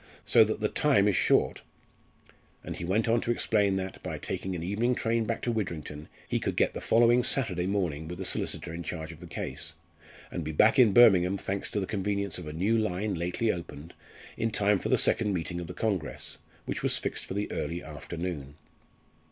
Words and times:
so 0.25 0.43
that 0.43 0.59
the 0.61 0.67
time 0.67 1.07
is 1.07 1.15
short" 1.15 1.61
And 2.63 2.75
he 2.75 2.83
went 2.83 3.07
on 3.07 3.21
to 3.21 3.29
explain 3.29 3.75
that, 3.75 4.01
by 4.01 4.17
taking 4.17 4.55
an 4.55 4.63
evening 4.63 4.95
train 4.95 5.25
back 5.25 5.43
to 5.43 5.51
Widrington, 5.51 6.07
he 6.27 6.39
could 6.39 6.55
get 6.55 6.73
the 6.73 6.81
following 6.81 7.23
(Saturday) 7.23 7.67
morning 7.67 8.07
with 8.07 8.17
the 8.17 8.25
solicitor 8.25 8.73
in 8.73 8.81
charge 8.81 9.11
of 9.11 9.19
the 9.19 9.27
case, 9.27 9.73
and 10.31 10.43
be 10.43 10.51
back 10.51 10.79
in 10.79 10.91
Birmingham, 10.91 11.37
thanks 11.37 11.69
to 11.69 11.79
the 11.79 11.85
convenience 11.85 12.39
of 12.39 12.47
a 12.47 12.51
new 12.51 12.79
line 12.79 13.13
lately 13.13 13.51
opened, 13.51 13.93
in 14.37 14.49
time 14.49 14.79
for 14.79 14.89
the 14.89 14.97
second 14.97 15.33
meeting 15.35 15.59
of 15.59 15.67
the 15.67 15.73
congress, 15.75 16.39
which 16.65 16.81
was 16.81 16.97
fixed 16.97 17.23
for 17.25 17.35
the 17.35 17.51
early 17.51 17.83
afternoon. 17.83 18.55